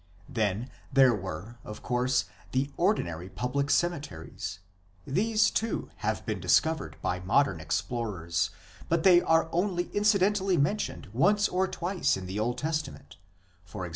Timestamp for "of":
1.63-1.83